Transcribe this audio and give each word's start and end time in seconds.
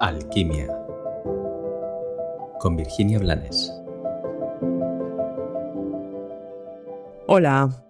Alquimia 0.00 0.68
con 2.60 2.76
Virginia 2.76 3.18
Blanes. 3.18 3.72
Hola, 7.26 7.84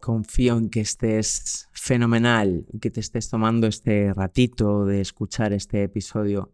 confío 0.00 0.58
en 0.58 0.68
que 0.68 0.80
estés 0.80 1.68
fenomenal 1.72 2.66
que 2.78 2.90
te 2.90 3.00
estés 3.00 3.30
tomando 3.30 3.66
este 3.66 4.12
ratito 4.12 4.84
de 4.84 5.00
escuchar 5.00 5.54
este 5.54 5.82
episodio 5.82 6.52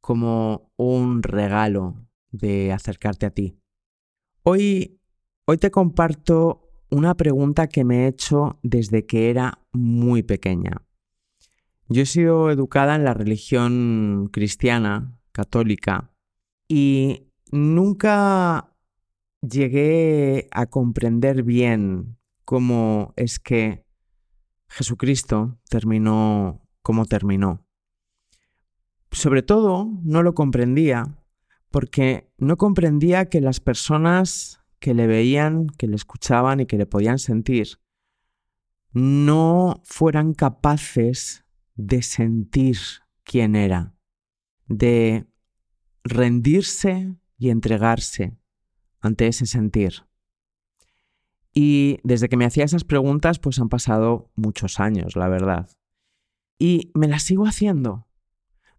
como 0.00 0.72
un 0.76 1.22
regalo 1.22 2.08
de 2.30 2.72
acercarte 2.72 3.26
a 3.26 3.30
ti. 3.30 3.60
Hoy, 4.44 4.98
hoy 5.44 5.58
te 5.58 5.70
comparto 5.70 6.70
una 6.90 7.14
pregunta 7.16 7.66
que 7.66 7.84
me 7.84 8.04
he 8.04 8.08
hecho 8.08 8.58
desde 8.62 9.04
que 9.04 9.28
era 9.28 9.60
muy 9.72 10.22
pequeña. 10.22 10.87
Yo 11.88 12.02
he 12.02 12.06
sido 12.06 12.50
educada 12.50 12.96
en 12.96 13.04
la 13.04 13.14
religión 13.14 14.28
cristiana, 14.30 15.18
católica, 15.32 16.12
y 16.68 17.30
nunca 17.50 18.74
llegué 19.40 20.48
a 20.50 20.66
comprender 20.66 21.42
bien 21.42 22.18
cómo 22.44 23.14
es 23.16 23.38
que 23.38 23.86
Jesucristo 24.68 25.58
terminó 25.70 26.60
como 26.82 27.06
terminó. 27.06 27.64
Sobre 29.10 29.42
todo, 29.42 29.88
no 30.02 30.22
lo 30.22 30.34
comprendía 30.34 31.24
porque 31.70 32.30
no 32.36 32.58
comprendía 32.58 33.30
que 33.30 33.40
las 33.40 33.60
personas 33.60 34.60
que 34.78 34.92
le 34.92 35.06
veían, 35.06 35.68
que 35.68 35.86
le 35.86 35.96
escuchaban 35.96 36.60
y 36.60 36.66
que 36.66 36.76
le 36.76 36.86
podían 36.86 37.18
sentir, 37.18 37.78
no 38.92 39.80
fueran 39.84 40.34
capaces 40.34 41.46
de 41.78 42.02
sentir 42.02 42.76
quién 43.22 43.54
era, 43.56 43.94
de 44.66 45.26
rendirse 46.02 47.14
y 47.38 47.50
entregarse 47.50 48.36
ante 49.00 49.28
ese 49.28 49.46
sentir. 49.46 50.04
Y 51.54 51.98
desde 52.02 52.28
que 52.28 52.36
me 52.36 52.44
hacía 52.44 52.64
esas 52.64 52.84
preguntas, 52.84 53.38
pues 53.38 53.60
han 53.60 53.68
pasado 53.68 54.30
muchos 54.34 54.80
años, 54.80 55.16
la 55.16 55.28
verdad. 55.28 55.70
Y 56.58 56.90
me 56.94 57.06
las 57.06 57.22
sigo 57.22 57.46
haciendo. 57.46 58.08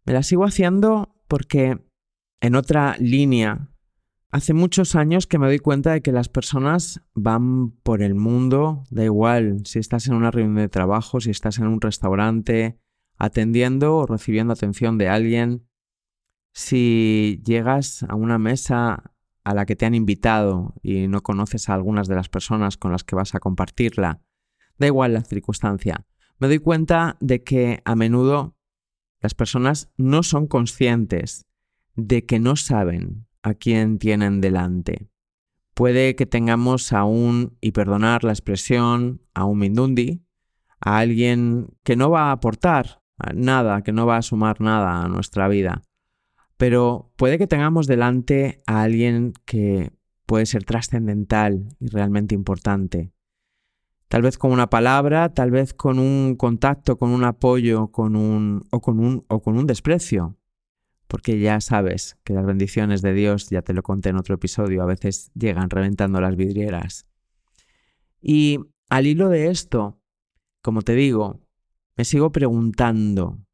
Me 0.06 0.14
las 0.14 0.28
sigo 0.28 0.44
haciendo 0.44 1.16
porque 1.28 1.80
en 2.42 2.56
otra 2.56 2.98
línea, 3.00 3.70
hace 4.30 4.54
muchos 4.54 4.96
años 4.96 5.26
que 5.26 5.40
me 5.40 5.48
doy 5.48 5.60
cuenta 5.60 5.94
de 5.94 6.02
que 6.02 6.12
las 6.12 6.28
personas 6.28 7.02
van 7.14 7.72
por 7.72 8.02
el 8.02 8.16
mundo, 8.16 8.84
da 8.90 9.06
igual 9.06 9.62
si 9.66 9.80
estás 9.80 10.08
en 10.08 10.16
una 10.16 10.32
reunión 10.32 10.56
de 10.56 10.70
trabajo, 10.70 11.22
si 11.22 11.30
estás 11.30 11.60
en 11.60 11.68
un 11.68 11.80
restaurante, 11.80 12.78
atendiendo 13.20 13.98
o 13.98 14.06
recibiendo 14.08 14.54
atención 14.54 14.98
de 14.98 15.10
alguien, 15.10 15.68
si 16.54 17.42
llegas 17.46 18.04
a 18.04 18.16
una 18.16 18.40
mesa 18.40 19.14
a 19.44 19.54
la 19.54 19.66
que 19.66 19.76
te 19.76 19.86
han 19.86 19.94
invitado 19.94 20.74
y 20.82 21.08
no 21.08 21.22
conoces 21.22 21.70
a 21.70 21.74
algunas 21.74 22.08
de 22.08 22.16
las 22.16 22.30
personas 22.30 22.78
con 22.78 22.92
las 22.92 23.04
que 23.04 23.16
vas 23.16 23.36
a 23.36 23.40
compartirla, 23.40 24.22
da 24.78 24.88
igual 24.88 25.14
la 25.14 25.24
circunstancia, 25.24 26.06
me 26.40 26.48
doy 26.48 26.60
cuenta 26.60 27.18
de 27.20 27.44
que 27.44 27.82
a 27.84 27.96
menudo 27.96 28.56
las 29.20 29.34
personas 29.34 29.92
no 29.98 30.24
son 30.24 30.48
conscientes 30.48 31.46
de 31.96 32.26
que 32.26 32.40
no 32.40 32.56
saben 32.56 33.28
a 33.44 33.54
quién 33.54 34.00
tienen 34.00 34.40
delante. 34.40 35.10
Puede 35.74 36.16
que 36.16 36.26
tengamos 36.26 36.94
a 36.94 37.04
un, 37.04 37.58
y 37.60 37.72
perdonar 37.72 38.24
la 38.24 38.32
expresión, 38.32 39.22
a 39.34 39.46
un 39.46 39.60
mindundi, 39.60 40.24
a 40.80 41.00
alguien 41.00 41.68
que 41.84 41.96
no 41.96 42.10
va 42.10 42.30
a 42.30 42.32
aportar 42.32 42.99
nada, 43.34 43.82
que 43.82 43.92
no 43.92 44.06
va 44.06 44.18
a 44.18 44.22
sumar 44.22 44.62
nada 44.62 45.04
a 45.04 45.08
nuestra 45.08 45.48
vida. 45.48 45.82
Pero 46.58 47.12
puede 47.16 47.38
que 47.38 47.48
tengamos 47.48 47.88
delante 47.88 48.62
a 48.68 48.82
alguien 48.82 49.34
que 49.46 49.92
puede 50.26 50.46
ser 50.46 50.64
trascendental 50.64 51.68
y 51.80 51.88
realmente 51.88 52.36
importante. 52.36 53.12
Tal 54.10 54.24
vez 54.24 54.38
con 54.38 54.52
una 54.52 54.70
palabra, 54.70 55.34
tal 55.34 55.52
vez 55.52 55.74
con 55.74 56.00
un 56.00 56.36
contacto, 56.36 56.98
con 56.98 57.12
un 57.12 57.24
apoyo, 57.24 57.88
con 57.92 58.16
un, 58.16 58.68
o, 58.72 58.82
con 58.82 59.00
un, 59.00 59.24
o 59.28 59.42
con 59.42 59.58
un 59.58 59.68
desprecio. 59.68 60.36
Porque 61.08 61.40
ya 61.40 61.62
sabes 61.62 62.18
que 62.24 62.34
las 62.34 62.46
bendiciones 62.46 63.02
de 63.02 63.14
Dios, 63.14 63.50
ya 63.50 63.62
te 63.62 63.74
lo 63.74 63.82
conté 63.82 64.10
en 64.10 64.18
otro 64.18 64.36
episodio, 64.36 64.84
a 64.84 64.86
veces 64.86 65.32
llegan 65.34 65.70
reventando 65.70 66.22
las 66.22 66.36
vidrieras. 66.36 67.08
Y 68.22 68.60
al 68.90 69.08
hilo 69.08 69.30
de 69.30 69.48
esto, 69.48 70.00
como 70.62 70.82
te 70.82 70.94
digo, 70.94 71.40
me 72.00 72.06
sigo 72.06 72.32
preguntando, 72.32 73.46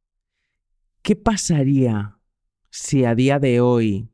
¿qué 1.02 1.16
pasaría 1.16 2.20
si 2.70 3.04
a 3.04 3.16
día 3.16 3.40
de 3.40 3.60
hoy 3.60 4.12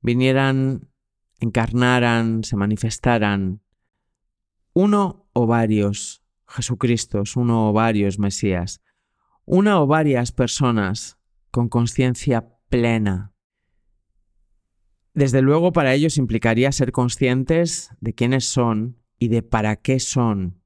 vinieran, 0.00 0.92
encarnaran, 1.40 2.44
se 2.44 2.54
manifestaran 2.54 3.60
uno 4.74 5.28
o 5.32 5.48
varios 5.48 6.22
Jesucristos, 6.46 7.34
uno 7.34 7.70
o 7.70 7.72
varios 7.72 8.20
Mesías, 8.20 8.80
una 9.44 9.82
o 9.82 9.88
varias 9.88 10.30
personas 10.30 11.18
con 11.50 11.68
conciencia 11.68 12.48
plena? 12.68 13.34
Desde 15.14 15.42
luego 15.42 15.72
para 15.72 15.94
ellos 15.94 16.16
implicaría 16.16 16.70
ser 16.70 16.92
conscientes 16.92 17.90
de 17.98 18.14
quiénes 18.14 18.44
son 18.44 19.02
y 19.18 19.26
de 19.26 19.42
para 19.42 19.74
qué 19.74 19.98
son 19.98 20.57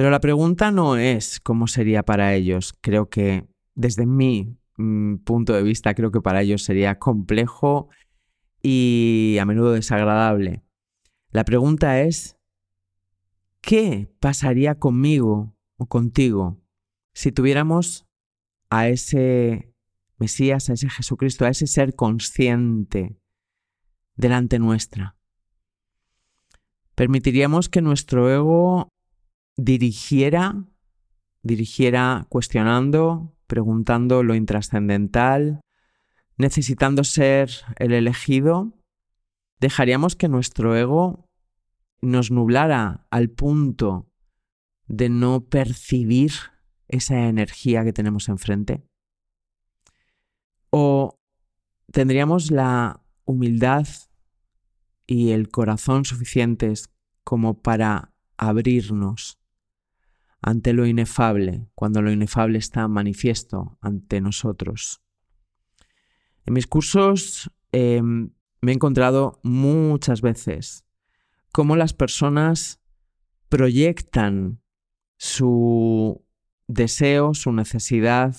pero 0.00 0.08
la 0.08 0.20
pregunta 0.20 0.70
no 0.70 0.96
es 0.96 1.40
cómo 1.40 1.66
sería 1.66 2.02
para 2.02 2.34
ellos. 2.34 2.72
Creo 2.80 3.10
que 3.10 3.46
desde 3.74 4.06
mi 4.06 4.56
mm, 4.78 5.16
punto 5.16 5.52
de 5.52 5.62
vista, 5.62 5.92
creo 5.92 6.10
que 6.10 6.22
para 6.22 6.40
ellos 6.40 6.62
sería 6.62 6.98
complejo 6.98 7.90
y 8.62 9.36
a 9.38 9.44
menudo 9.44 9.72
desagradable. 9.72 10.64
La 11.32 11.44
pregunta 11.44 12.00
es, 12.00 12.38
¿qué 13.60 14.10
pasaría 14.20 14.78
conmigo 14.78 15.54
o 15.76 15.84
contigo 15.84 16.62
si 17.12 17.30
tuviéramos 17.30 18.06
a 18.70 18.88
ese 18.88 19.74
Mesías, 20.16 20.70
a 20.70 20.72
ese 20.72 20.88
Jesucristo, 20.88 21.44
a 21.44 21.50
ese 21.50 21.66
ser 21.66 21.94
consciente 21.94 23.20
delante 24.16 24.58
nuestra? 24.60 25.18
¿Permitiríamos 26.94 27.68
que 27.68 27.82
nuestro 27.82 28.34
ego 28.34 28.88
dirigiera, 29.64 30.64
dirigiera 31.42 32.26
cuestionando, 32.28 33.36
preguntando 33.46 34.22
lo 34.22 34.34
intrascendental, 34.34 35.60
necesitando 36.36 37.04
ser 37.04 37.50
el 37.76 37.92
elegido, 37.92 38.72
dejaríamos 39.60 40.16
que 40.16 40.28
nuestro 40.28 40.76
ego 40.76 41.26
nos 42.00 42.30
nublara 42.30 43.06
al 43.10 43.28
punto 43.28 44.08
de 44.86 45.08
no 45.08 45.44
percibir 45.44 46.32
esa 46.88 47.28
energía 47.28 47.84
que 47.84 47.92
tenemos 47.92 48.28
enfrente? 48.28 48.82
¿O 50.70 51.18
tendríamos 51.92 52.50
la 52.50 53.02
humildad 53.24 53.86
y 55.06 55.30
el 55.30 55.50
corazón 55.50 56.04
suficientes 56.04 56.90
como 57.24 57.60
para 57.62 58.12
abrirnos 58.36 59.39
ante 60.42 60.72
lo 60.72 60.86
inefable, 60.86 61.68
cuando 61.74 62.02
lo 62.02 62.10
inefable 62.10 62.58
está 62.58 62.88
manifiesto 62.88 63.78
ante 63.80 64.20
nosotros. 64.20 65.02
En 66.46 66.54
mis 66.54 66.66
cursos 66.66 67.50
em, 67.72 68.30
me 68.62 68.72
he 68.72 68.74
encontrado 68.74 69.40
muchas 69.42 70.22
veces 70.22 70.86
cómo 71.52 71.76
las 71.76 71.92
personas 71.92 72.80
proyectan 73.48 74.62
su 75.18 76.24
deseo, 76.66 77.34
su 77.34 77.52
necesidad, 77.52 78.36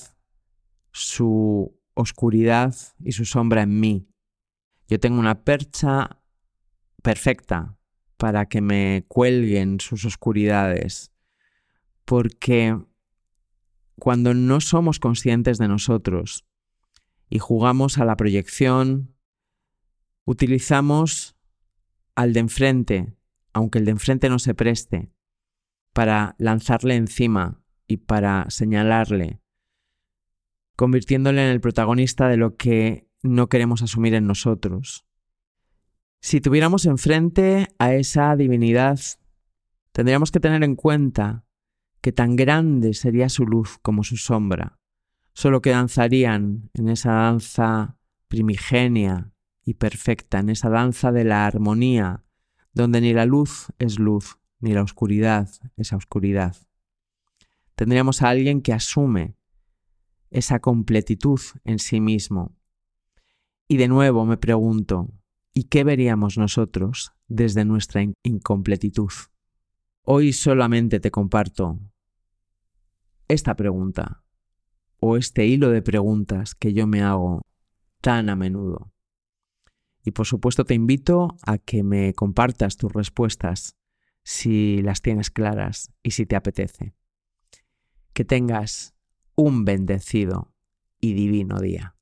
su 0.91 1.77
oscuridad 1.93 2.75
y 2.99 3.11
su 3.11 3.25
sombra 3.25 3.61
en 3.61 3.79
mí. 3.79 4.07
Yo 4.87 4.99
tengo 4.99 5.19
una 5.19 5.43
percha 5.43 6.21
perfecta 7.03 7.77
para 8.17 8.47
que 8.47 8.61
me 8.61 9.05
cuelguen 9.07 9.79
sus 9.79 10.05
oscuridades, 10.05 11.10
porque 12.11 12.77
cuando 13.97 14.33
no 14.33 14.59
somos 14.59 14.99
conscientes 14.99 15.57
de 15.59 15.69
nosotros 15.69 16.45
y 17.29 17.39
jugamos 17.39 17.99
a 17.99 18.03
la 18.03 18.17
proyección, 18.17 19.15
utilizamos 20.25 21.37
al 22.13 22.33
de 22.33 22.41
enfrente, 22.41 23.15
aunque 23.53 23.79
el 23.79 23.85
de 23.85 23.91
enfrente 23.91 24.27
no 24.27 24.39
se 24.39 24.53
preste, 24.53 25.13
para 25.93 26.35
lanzarle 26.37 26.97
encima 26.97 27.63
y 27.87 27.95
para 27.95 28.45
señalarle, 28.49 29.39
convirtiéndole 30.75 31.45
en 31.45 31.51
el 31.51 31.61
protagonista 31.61 32.27
de 32.27 32.35
lo 32.35 32.57
que 32.57 33.07
no 33.23 33.47
queremos 33.47 33.83
asumir 33.83 34.15
en 34.15 34.27
nosotros. 34.27 35.05
Si 36.19 36.41
tuviéramos 36.41 36.85
enfrente 36.85 37.69
a 37.79 37.93
esa 37.93 38.35
divinidad, 38.35 38.99
tendríamos 39.93 40.31
que 40.31 40.41
tener 40.41 40.61
en 40.65 40.75
cuenta 40.75 41.45
que 42.01 42.11
tan 42.11 42.35
grande 42.35 42.93
sería 42.93 43.29
su 43.29 43.45
luz 43.45 43.77
como 43.81 44.03
su 44.03 44.17
sombra, 44.17 44.79
solo 45.33 45.61
que 45.61 45.69
danzarían 45.69 46.69
en 46.73 46.89
esa 46.89 47.11
danza 47.11 47.97
primigenia 48.27 49.31
y 49.63 49.75
perfecta, 49.75 50.39
en 50.39 50.49
esa 50.49 50.69
danza 50.69 51.11
de 51.11 51.23
la 51.23 51.45
armonía, 51.45 52.23
donde 52.73 53.01
ni 53.01 53.13
la 53.13 53.25
luz 53.25 53.67
es 53.77 53.99
luz, 53.99 54.39
ni 54.59 54.73
la 54.73 54.81
oscuridad 54.81 55.49
es 55.77 55.93
oscuridad. 55.93 56.55
Tendríamos 57.75 58.21
a 58.21 58.29
alguien 58.29 58.61
que 58.61 58.73
asume 58.73 59.35
esa 60.29 60.59
completitud 60.59 61.39
en 61.65 61.79
sí 61.79 61.99
mismo. 61.99 62.55
Y 63.67 63.77
de 63.77 63.87
nuevo 63.87 64.25
me 64.25 64.37
pregunto, 64.37 65.13
¿y 65.53 65.65
qué 65.65 65.83
veríamos 65.83 66.37
nosotros 66.37 67.11
desde 67.27 67.65
nuestra 67.65 68.03
incompletitud? 68.23 69.11
Hoy 70.03 70.33
solamente 70.33 70.99
te 70.99 71.11
comparto 71.11 71.79
esta 73.31 73.55
pregunta 73.55 74.23
o 74.99 75.17
este 75.17 75.45
hilo 75.45 75.69
de 75.69 75.81
preguntas 75.81 76.55
que 76.55 76.73
yo 76.73 76.87
me 76.87 77.01
hago 77.01 77.41
tan 78.01 78.29
a 78.29 78.35
menudo. 78.35 78.91
Y 80.03 80.11
por 80.11 80.25
supuesto 80.25 80.65
te 80.65 80.73
invito 80.73 81.37
a 81.45 81.57
que 81.57 81.83
me 81.83 82.13
compartas 82.13 82.77
tus 82.77 82.91
respuestas 82.91 83.75
si 84.23 84.81
las 84.81 85.01
tienes 85.01 85.29
claras 85.29 85.91
y 86.03 86.11
si 86.11 86.25
te 86.25 86.35
apetece. 86.35 86.95
Que 88.13 88.25
tengas 88.25 88.93
un 89.35 89.65
bendecido 89.65 90.53
y 90.99 91.13
divino 91.13 91.59
día. 91.59 91.95